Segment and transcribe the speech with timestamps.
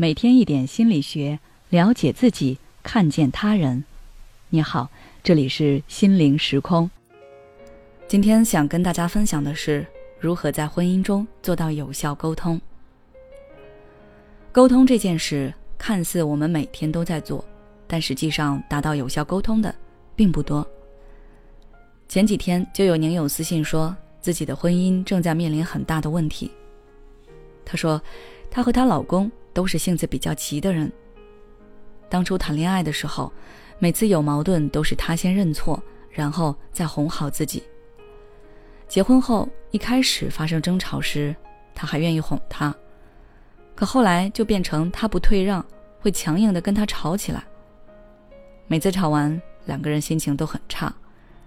[0.00, 1.38] 每天一点心理学，
[1.68, 3.84] 了解自己，看见他人。
[4.48, 4.88] 你好，
[5.22, 6.90] 这里是心灵时空。
[8.08, 9.86] 今天想跟大家分享的是
[10.18, 12.58] 如何在婚姻中做到有效沟通。
[14.50, 17.44] 沟通这件事，看似我们每天都在做，
[17.86, 19.74] 但实际上达到有效沟通的
[20.16, 20.66] 并不多。
[22.08, 26.50] 前几天就有宁友私信说，自己的婚姻正在面临很大的问题。
[27.66, 28.00] 她说，
[28.50, 29.30] 她和她老公。
[29.52, 30.90] 都是性子比较急的人。
[32.08, 33.32] 当初谈恋爱的时候，
[33.78, 37.62] 每次有矛盾都是他先认错，然后再哄好自己。
[38.88, 41.34] 结婚后，一开始发生争吵时，
[41.74, 42.74] 他还愿意哄他，
[43.74, 45.64] 可后来就变成他不退让，
[46.00, 47.44] 会强硬的跟他吵起来。
[48.66, 50.92] 每次吵完，两个人心情都很差，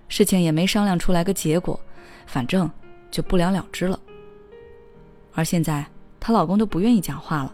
[0.08, 1.78] 事情也没商量出来个结果，
[2.26, 2.72] 反正
[3.12, 4.00] 就不了了之了。
[5.34, 5.86] 而现在，
[6.20, 7.54] 她老公都不愿意讲话了。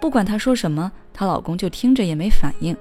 [0.00, 2.76] 不管她说什么，她老公就听着也没反应，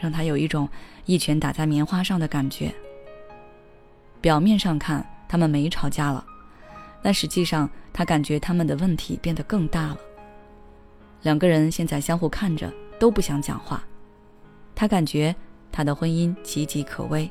[0.00, 0.68] 让她有一种
[1.04, 2.72] 一拳打在棉花上的感觉。
[4.20, 6.24] 表面上看他们没吵架了，
[7.02, 9.98] 但实际上她感觉他们的问题变得更大了。
[11.22, 13.82] 两个人现在相互看着都不想讲话，
[14.74, 15.34] 她感觉
[15.72, 17.28] 她的婚姻岌岌可危。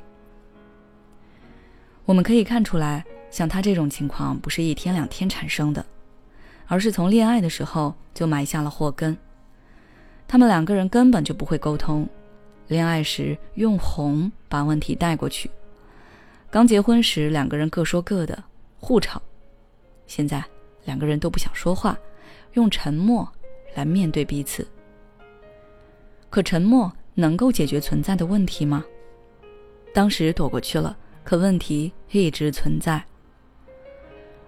[2.05, 5.83] 我们可以看出来，像她这种情况不是一天两天产生的。
[6.67, 9.15] 而是从恋爱的时候就埋下了祸根。
[10.27, 12.07] 他们两个人根本就不会沟通，
[12.67, 15.49] 恋爱时用哄把问题带过去，
[16.49, 18.43] 刚结婚时两个人各说各的，
[18.79, 19.21] 互吵。
[20.07, 20.43] 现在
[20.85, 21.97] 两个人都不想说话，
[22.53, 23.27] 用沉默
[23.75, 24.67] 来面对彼此。
[26.29, 28.83] 可沉默能够解决存在的问题吗？
[29.93, 33.03] 当时躲过去了，可问题一直存在。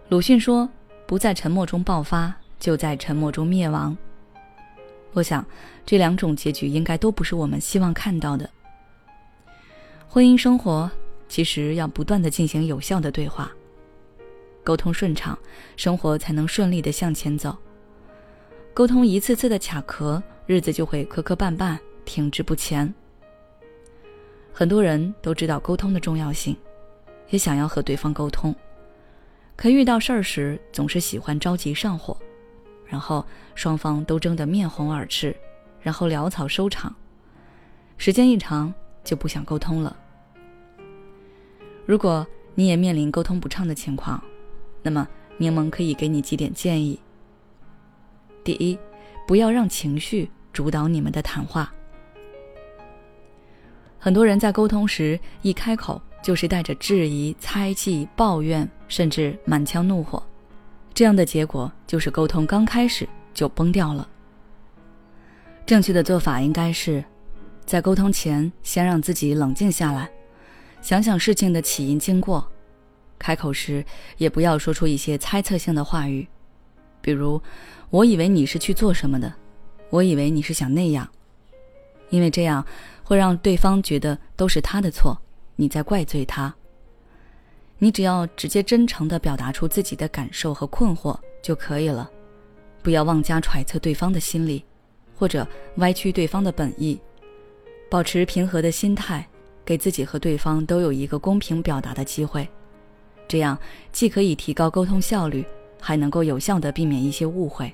[0.09, 0.68] 鲁迅说。
[1.08, 3.97] 不在沉默中爆发，就在沉默中灭亡。
[5.13, 5.44] 我想，
[5.86, 8.47] 这两种结局应该都不是我们希望看到的。
[10.06, 10.91] 婚姻生活
[11.29, 13.50] 其实要不断的进行有效的对话，
[14.66, 15.38] 沟通顺畅，
[15.78, 17.56] 生活才能顺利的向前走。
[18.73, 22.94] 沟通一次次的卡壳，日子就会磕磕绊绊，停滞不前。
[24.51, 26.56] 很多人都知道沟通的重要性，
[27.29, 28.53] 也想要和对方沟通。
[29.57, 32.16] 可遇到事儿时，总是喜欢着急上火，
[32.85, 33.25] 然后
[33.56, 35.35] 双方都争得面红耳赤，
[35.81, 36.95] 然后潦草收场。
[37.97, 38.72] 时间一长，
[39.03, 39.97] 就不想沟通了。
[41.88, 44.23] 如果你也面临沟通不畅的情况，
[44.84, 45.07] 那么
[45.38, 47.00] 柠檬可以给你几点建议。
[48.44, 48.78] 第一，
[49.25, 51.73] 不要让情绪主导你们的谈话。
[53.97, 56.00] 很多人在沟通时一开口。
[56.28, 60.22] 就是带着质疑、猜忌、抱怨，甚至满腔怒火，
[60.94, 64.06] 这样的结果就是沟通刚开始就崩掉了。
[65.66, 67.02] 正确的做法应该是，
[67.66, 70.10] 在沟通前先让自己冷静下来，
[70.82, 72.46] 想想事情的起因经过，
[73.18, 73.86] 开口时
[74.18, 76.28] 也不要说出一些猜测性的话语，
[77.00, 77.42] 比如
[77.90, 79.34] “我以为你是去做什么的
[79.90, 81.08] ”，“我以为你是想那样”，
[82.12, 82.66] 因为这样
[83.02, 85.18] 会让对方觉得都是他的错。
[85.57, 86.56] 你在怪罪他。
[87.79, 92.09] 你只要直接真诚的表达出自己的感受和困惑就可以了，
[92.81, 94.63] 不要妄加揣测对方的心理，
[95.16, 97.00] 或者歪曲对方的本意，
[97.90, 99.28] 保持平和的心态，
[99.63, 102.50] 给自己和对方都有一个公平表达的机会，
[103.28, 103.56] 这样
[103.91, 105.46] 既可以提高沟通效率，
[105.79, 107.72] 还能够有效的避免一些误会。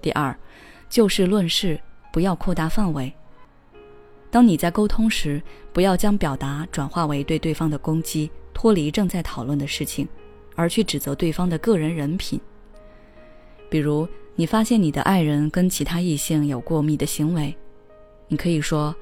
[0.00, 0.36] 第二，
[0.88, 1.80] 就事论事，
[2.12, 3.12] 不要扩大范围。
[4.36, 5.42] 当你在沟通时，
[5.72, 10.06] 不要将表达转化为对对方的攻击，脱离正在讨论的事情，
[10.54, 12.38] 而去指责对方的个人人品。
[13.70, 17.56] 比如，你发现你的爱人跟其他异性有过密的行为，
[18.28, 18.94] 你可以说：“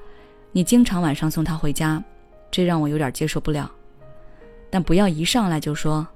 [0.53, 2.01] 你经常晚上送他回家，
[2.49, 3.69] 这让我有点接受不了。”
[4.71, 6.07] 但不要一上来就说：“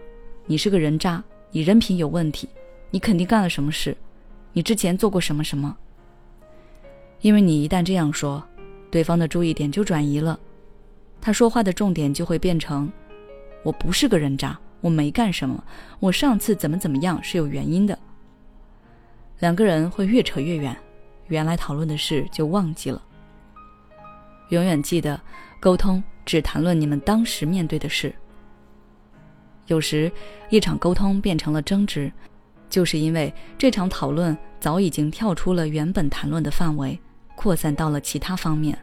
[0.47, 2.47] 你是个人渣，你人品有问题，
[2.89, 3.97] 你肯定干了什么事，
[4.53, 5.75] 你之前做过什么什么。”
[7.19, 8.41] 因为你一旦这样说，
[8.91, 10.39] 对方的注意点就转移了，
[11.21, 12.91] 他说话的重点就会变成
[13.63, 15.63] ：“我不是个人渣，我没干什么，
[15.99, 17.97] 我上次怎么怎么样是有原因的。”
[19.39, 20.75] 两个人会越扯越远，
[21.27, 23.01] 原来讨论的事就忘记了。
[24.49, 25.19] 永远记得，
[25.59, 28.13] 沟通只谈论你们当时面对的事。
[29.67, 30.11] 有时，
[30.49, 32.11] 一场沟通变成了争执，
[32.69, 36.99] 就是因为这场讨论早已经跳出了原本谈论的范围。
[37.39, 38.77] 扩散到了其他方面。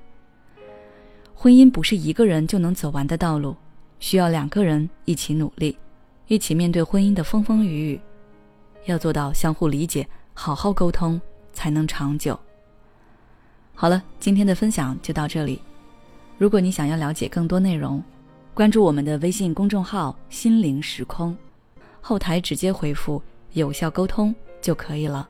[1.34, 3.54] 婚姻不是一个人就能走完的道路，
[4.00, 5.76] 需要两个人一起努力，
[6.26, 8.00] 一起面对婚姻的风风雨雨。
[8.86, 11.20] 要做到相互理解、好好沟通，
[11.52, 12.38] 才能长久。
[13.74, 15.60] 好了，今天的分享就到这里。
[16.38, 18.02] 如果你想要了解更多内容，
[18.54, 21.36] 关注我们的微信公众号“心灵时空”，
[22.00, 23.22] 后台直接回复
[23.52, 25.28] “有效沟通”就可以了。